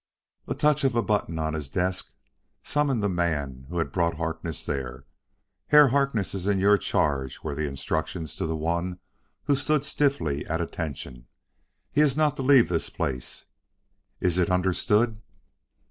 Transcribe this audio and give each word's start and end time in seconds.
A 0.47 0.55
touch 0.55 0.83
of 0.83 0.95
a 0.95 1.03
button 1.03 1.37
on 1.37 1.53
his 1.53 1.69
desk 1.69 2.11
summoned 2.63 3.03
the 3.03 3.07
man 3.07 3.67
who 3.69 3.77
had 3.77 3.91
brought 3.91 4.15
Harkness 4.15 4.65
there. 4.65 5.05
"Herr 5.67 5.89
Harkness 5.89 6.33
is 6.33 6.47
in 6.47 6.57
your 6.57 6.79
charge," 6.79 7.43
were 7.43 7.53
the 7.53 7.67
instructions 7.67 8.35
to 8.37 8.47
the 8.47 8.55
one 8.55 8.97
who 9.43 9.55
stood 9.55 9.85
stiffly 9.85 10.43
at 10.47 10.59
attention. 10.59 11.27
"He 11.91 12.01
is 12.01 12.17
not 12.17 12.35
to 12.37 12.41
leave 12.41 12.67
this 12.67 12.89
place. 12.89 13.45
Is 14.19 14.39
it 14.39 14.49
understood?" 14.49 15.21